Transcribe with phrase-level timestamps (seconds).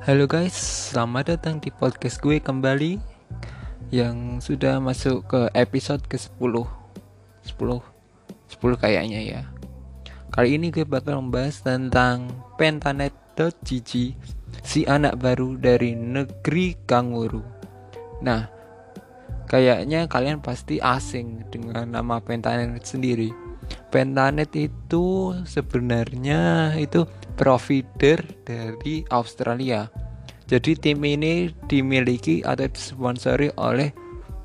[0.00, 0.56] Halo guys,
[0.96, 2.96] selamat datang di podcast gue kembali
[3.92, 6.64] Yang sudah masuk ke episode ke-10 10
[7.44, 9.42] 10 kayaknya ya.
[10.32, 13.92] Kali ini gue bakal membahas tentang pentanet.gg
[14.64, 17.44] Si anak baru dari negeri kanguru
[18.24, 18.48] Nah,
[19.52, 23.49] kayaknya kalian pasti asing dengan nama pentanet sendiri
[23.90, 29.90] Pentanet itu sebenarnya itu provider dari Australia.
[30.46, 33.90] Jadi tim ini dimiliki atau disponsori oleh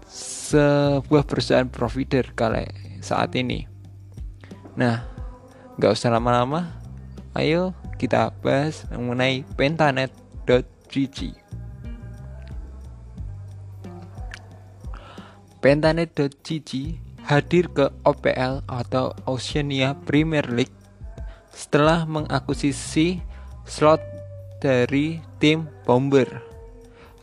[0.09, 2.65] sebuah perusahaan provider kali
[3.05, 3.69] saat ini.
[4.73, 5.05] Nah,
[5.77, 6.81] nggak usah lama-lama,
[7.37, 11.19] ayo kita bahas mengenai pentanet.gg.
[15.61, 20.73] Pentanet.gg hadir ke OPL atau Oceania Premier League
[21.49, 23.17] setelah mengakuisisi
[23.65, 24.01] slot
[24.61, 26.45] dari tim Bomber.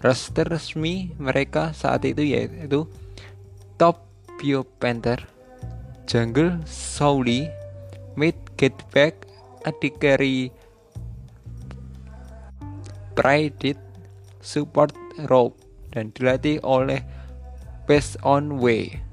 [0.02, 2.90] Roster resmi mereka saat itu yaitu
[3.78, 4.02] Top
[4.42, 5.22] Bio Panther,
[6.10, 7.46] Jungle Souli,
[8.18, 9.22] Mid Getback,
[9.62, 10.50] Adikari
[13.14, 13.78] Pride
[14.42, 14.98] Support
[15.30, 15.54] Rope
[15.94, 17.06] dan dilatih oleh
[17.86, 19.11] Best on Way.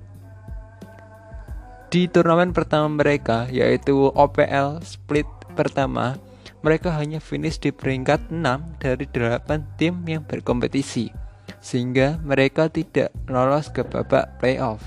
[1.90, 5.26] Di turnamen pertama mereka yaitu OPL Split
[5.58, 6.22] pertama,
[6.62, 9.42] mereka hanya finish di peringkat 6 dari 8
[9.82, 11.10] tim yang berkompetisi,
[11.58, 14.86] sehingga mereka tidak lolos ke babak playoff.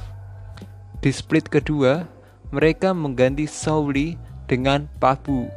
[1.03, 2.07] Di split kedua,
[2.55, 4.15] mereka mengganti Sauli
[4.47, 5.51] dengan Pabu.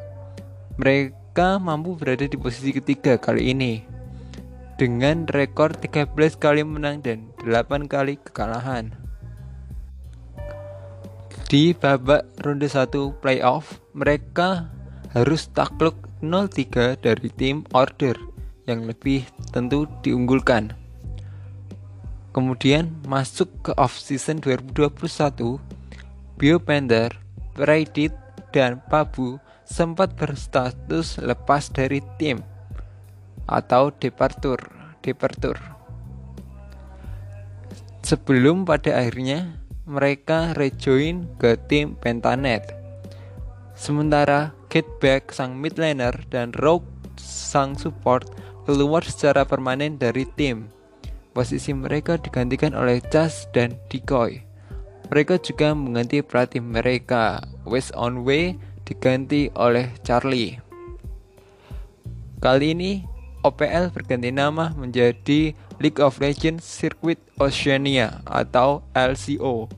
[0.81, 3.85] Mereka mampu berada di posisi ketiga kali ini
[4.81, 6.09] dengan rekor 13
[6.41, 9.04] kali menang dan 8 kali kekalahan.
[11.45, 14.65] Di babak ronde 1 playoff, mereka
[15.13, 15.93] harus takluk
[16.25, 18.17] 0-3 dari tim Order
[18.65, 20.73] yang lebih tentu diunggulkan.
[22.33, 25.61] Kemudian masuk ke off-season 2021,
[26.35, 27.13] Bio Panther,
[27.53, 28.11] Praidit,
[28.49, 29.37] dan Pabu
[29.69, 32.41] sempat berstatus lepas dari tim
[33.45, 34.57] atau departur,
[35.05, 35.61] departur.
[38.01, 42.73] Sebelum pada akhirnya mereka rejoin ke tim Pentanet.
[43.77, 44.53] Sementara
[44.99, 46.83] Back sang mid laner dan Rogue
[47.15, 48.27] sang support
[48.67, 50.67] keluar secara permanen dari tim.
[51.31, 54.43] Posisi mereka digantikan oleh Chas dan Decoy.
[55.07, 57.39] Mereka juga mengganti pelatih mereka.
[57.63, 60.59] West on Way diganti oleh Charlie.
[62.43, 63.14] Kali ini
[63.45, 69.69] OPL berganti nama menjadi League of Legends Circuit Oceania atau LCO.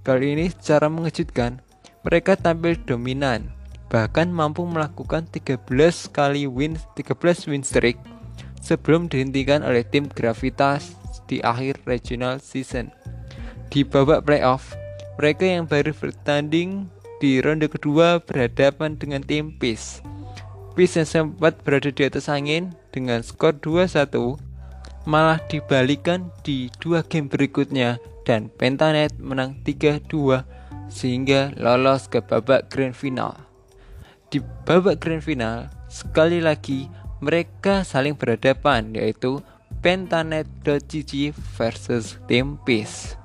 [0.00, 1.60] Kali ini secara mengejutkan,
[2.02, 3.52] mereka tampil dominan,
[3.92, 5.60] bahkan mampu melakukan 13
[6.08, 8.00] kali win 13 win streak
[8.64, 10.96] sebelum dihentikan oleh tim Gravitas
[11.28, 12.88] di akhir regional season.
[13.68, 14.72] Di babak playoff,
[15.20, 16.88] mereka yang baru bertanding
[17.20, 20.02] di ronde kedua berhadapan dengan tim Peace.
[20.72, 24.08] Peace yang sempat berada di atas angin dengan skor 2-1
[25.04, 30.40] malah dibalikan di dua game berikutnya dan Pentanet menang 3-2
[30.88, 33.36] sehingga lolos ke babak grand final.
[34.32, 36.88] Di babak grand final, sekali lagi
[37.20, 39.44] mereka saling berhadapan yaitu
[39.84, 43.20] Pentanet.gg versus Tim Peace.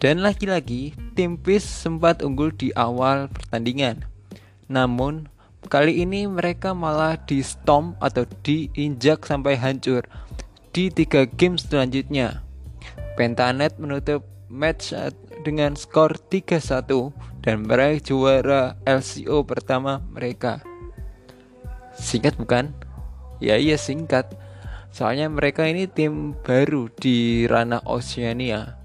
[0.00, 4.08] Dan lagi-lagi Tim Peace sempat unggul di awal pertandingan.
[4.72, 5.28] Namun
[5.70, 10.02] kali ini mereka malah di stomp atau diinjak sampai hancur
[10.72, 12.42] di tiga game selanjutnya.
[13.14, 14.96] Pentanet menutup match
[15.44, 17.12] dengan skor 3-1
[17.44, 20.64] dan meraih juara LCO pertama mereka.
[21.92, 22.72] Singkat bukan?
[23.42, 24.32] Ya iya singkat.
[24.92, 28.76] Soalnya mereka ini tim baru di ranah Oceania.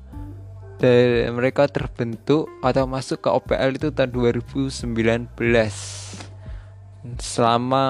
[0.78, 4.94] Dan mereka terbentuk atau masuk ke OPL itu tahun 2019
[7.16, 7.86] selama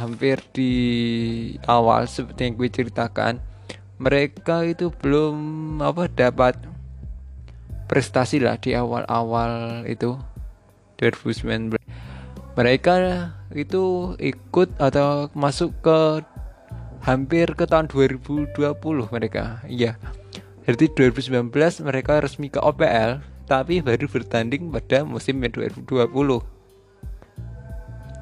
[0.00, 0.72] hampir di
[1.68, 3.38] awal seperti yang gue ceritakan
[4.00, 5.36] mereka itu belum
[5.84, 6.56] apa dapat
[7.86, 10.16] prestasi lah di awal-awal itu
[10.98, 11.76] 2019
[12.54, 12.94] mereka
[13.52, 15.98] itu ikut atau masuk ke
[17.04, 18.54] hampir ke tahun 2020
[19.12, 20.00] mereka iya.
[20.64, 21.52] Jadi 2019
[21.84, 25.84] mereka resmi ke OPL tapi baru bertanding pada musim 2020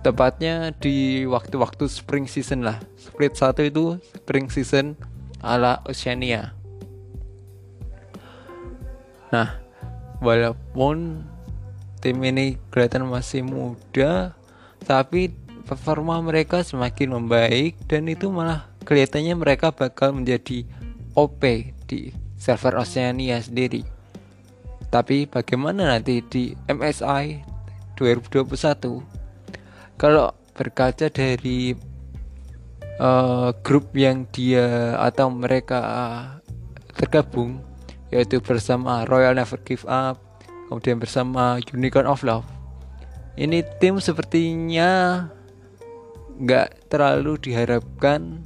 [0.03, 4.99] tepatnya di waktu-waktu spring season lah split satu itu spring season
[5.43, 6.55] ala Oceania
[9.31, 9.57] nah
[10.19, 11.23] walaupun
[12.03, 14.35] tim ini kelihatan masih muda
[14.83, 15.31] tapi
[15.63, 20.67] performa mereka semakin membaik dan itu malah kelihatannya mereka bakal menjadi
[21.15, 21.43] OP
[21.87, 23.87] di server Oceania sendiri.
[24.91, 27.41] Tapi bagaimana nanti di MSI
[27.97, 29.22] 2021?
[30.03, 31.79] Kalau berkaca dari
[32.99, 35.79] uh, grup yang dia atau mereka
[36.99, 37.63] tergabung
[38.11, 40.19] yaitu bersama Royal Never Give Up,
[40.67, 42.51] kemudian bersama Unicorn of Love.
[43.39, 45.31] Ini tim sepertinya
[46.35, 48.43] nggak terlalu diharapkan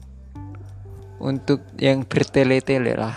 [1.25, 3.17] untuk yang bertele-tele lah.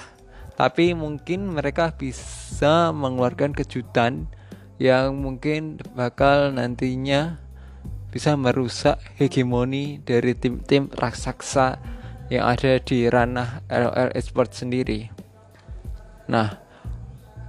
[0.56, 4.32] Tapi mungkin mereka bisa mengeluarkan kejutan
[4.80, 7.49] yang mungkin bakal nantinya
[8.10, 11.78] bisa merusak hegemoni dari tim-tim raksasa
[12.30, 15.10] yang ada di ranah LOL Esports sendiri.
[16.30, 16.62] Nah,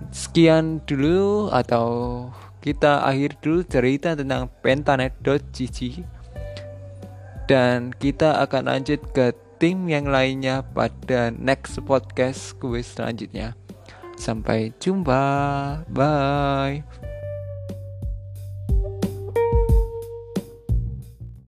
[0.08, 2.28] sekian dulu atau
[2.60, 6.04] kita akhir dulu cerita tentang pentanet.gg
[7.48, 13.52] dan kita akan lanjut ke tim yang lainnya pada next podcast gue selanjutnya.
[14.16, 15.24] Sampai jumpa.
[15.88, 17.09] Bye.